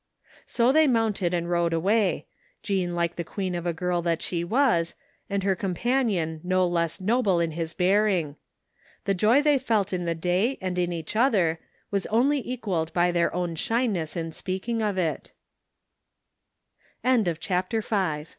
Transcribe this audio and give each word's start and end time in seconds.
So 0.47 0.71
they 0.71 0.87
moimted 0.87 1.31
and 1.31 1.47
rode 1.47 1.73
away, 1.73 2.25
Jean 2.63 2.95
like 2.95 3.17
the 3.17 3.23
queen 3.23 3.53
of 3.53 3.67
a 3.67 3.71
girl 3.71 4.01
that 4.01 4.19
she 4.23 4.43
was, 4.43 4.95
and 5.29 5.43
her 5.43 5.55
companion 5.55 6.41
no 6.43 6.65
less 6.65 6.99
noble 6.99 7.39
in 7.39 7.51
his 7.51 7.75
bearing. 7.75 8.35
The 9.05 9.13
joy 9.13 9.43
they 9.43 9.59
felt 9.59 9.93
in 9.93 10.05
the 10.05 10.15
day 10.15 10.57
and 10.59 10.79
each 10.79 11.15
other 11.15 11.59
was 11.91 12.07
only 12.07 12.39
equalled 12.49 12.91
by 12.93 13.11
their 13.11 13.31
own 13.31 13.53
shyness 13.53 14.17
in 14.17 14.31
speak 14.31 14.67
ing 14.67 14.81
of 14.81 14.97
it 14.97 15.33
71 17.03 17.35
CHAPTER 17.35 17.81
VI 17.81 18.23
They 18.23 18.23
t 18.23 18.29